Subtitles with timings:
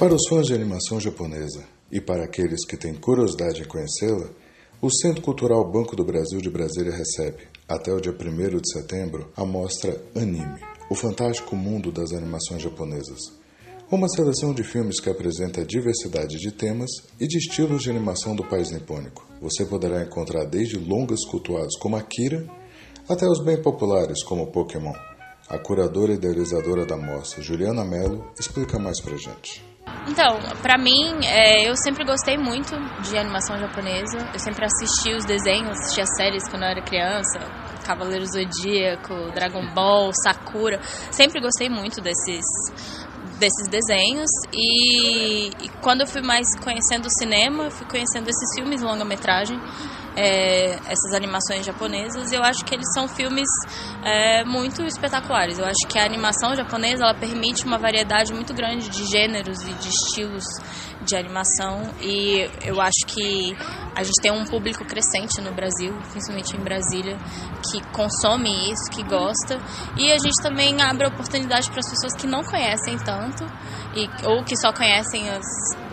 [0.00, 4.30] Para os fãs de animação japonesa e para aqueles que têm curiosidade em conhecê-la,
[4.80, 9.30] o Centro Cultural Banco do Brasil de Brasília recebe, até o dia 1 de setembro,
[9.36, 10.58] a mostra Anime,
[10.88, 13.20] o fantástico mundo das animações japonesas.
[13.90, 16.88] Uma seleção de filmes que apresenta a diversidade de temas
[17.20, 19.28] e de estilos de animação do país nipônico.
[19.42, 22.48] Você poderá encontrar desde longas cultuados como Akira
[23.06, 24.94] até os bem populares como Pokémon.
[25.46, 29.68] A curadora e idealizadora da mostra, Juliana Mello, explica mais pra gente.
[30.08, 34.18] Então, pra mim, é, eu sempre gostei muito de animação japonesa.
[34.32, 37.38] Eu sempre assisti os desenhos, assisti as séries quando eu era criança.
[37.84, 40.80] Cavaleiro Zodíaco, Dragon Ball, Sakura.
[41.10, 42.44] Sempre gostei muito desses
[43.40, 48.82] desses desenhos e, e, quando eu fui mais conhecendo o cinema, fui conhecendo esses filmes
[48.82, 49.58] longa-metragem
[50.16, 52.32] é, essas animações japonesas.
[52.32, 53.48] Eu acho que eles são filmes
[54.04, 55.58] é, muito espetaculares.
[55.58, 59.72] Eu acho que a animação japonesa ela permite uma variedade muito grande de gêneros e
[59.74, 60.44] de estilos
[61.02, 63.56] de animação e eu acho que
[63.96, 67.16] a gente tem um público crescente no Brasil, principalmente em Brasília,
[67.70, 69.58] que consome isso, que gosta
[69.96, 72.98] e a gente também abre oportunidade para as pessoas que não conhecem
[73.30, 73.44] tanto
[73.94, 75.44] e, ou que só conhecem as,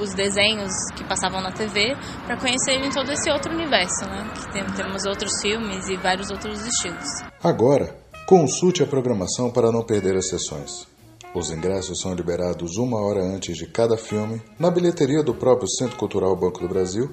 [0.00, 4.30] os desenhos que passavam na TV para conhecerem todo esse outro universo, né?
[4.34, 7.06] Que tem, temos outros filmes e vários outros estilos.
[7.42, 10.86] Agora, consulte a programação para não perder as sessões.
[11.34, 15.96] Os ingressos são liberados uma hora antes de cada filme na bilheteria do próprio Centro
[15.96, 17.10] Cultural Banco do Brasil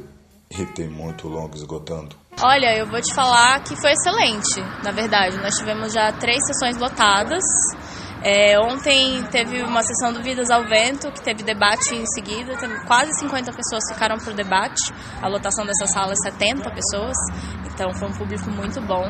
[0.50, 2.16] e tem muito longo esgotando.
[2.42, 5.38] Olha, eu vou te falar que foi excelente, na verdade.
[5.38, 7.44] Nós tivemos já três sessões lotadas.
[8.26, 12.56] É, ontem teve uma sessão do Vidas ao Vento, que teve debate em seguida.
[12.88, 14.94] Quase 50 pessoas ficaram para o debate.
[15.22, 17.18] A lotação dessa sala é 70 pessoas.
[17.74, 19.04] Então foi um público muito bom.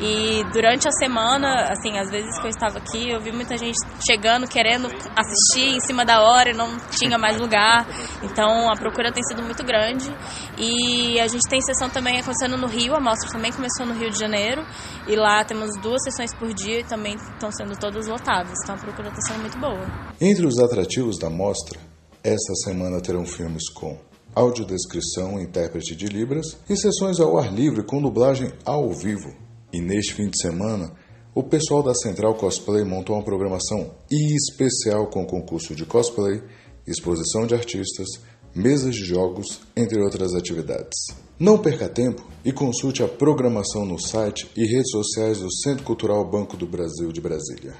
[0.00, 3.76] E durante a semana, assim, às vezes que eu estava aqui, eu vi muita gente
[4.06, 4.86] chegando, querendo
[5.16, 7.86] assistir em cima da hora e não tinha mais lugar.
[8.22, 10.10] Então a procura tem sido muito grande.
[10.58, 14.10] E a gente tem sessão também acontecendo no Rio, a mostra também começou no Rio
[14.10, 14.64] de Janeiro.
[15.08, 18.52] E lá temos duas sessões por dia e também estão sendo todas lotadas.
[18.62, 19.84] Então a procura está sendo muito boa.
[20.20, 21.78] Entre os atrativos da mostra,
[22.22, 23.98] esta semana terão filmes com
[24.34, 29.34] audiodescrição e intérprete de Libras e sessões ao ar livre com dublagem ao vivo.
[29.72, 30.92] E neste fim de semana,
[31.34, 36.42] o pessoal da Central Cosplay montou uma programação especial com concurso de cosplay,
[36.86, 38.06] exposição de artistas,
[38.54, 40.94] mesas de jogos, entre outras atividades.
[41.38, 46.24] Não perca tempo e consulte a programação no site e redes sociais do Centro Cultural
[46.30, 47.74] Banco do Brasil de Brasília.